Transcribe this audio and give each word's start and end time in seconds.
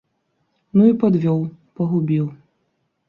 Ну 0.79 0.87
і 0.93 0.95
падвёў, 1.03 1.39
пагубіў. 1.81 2.25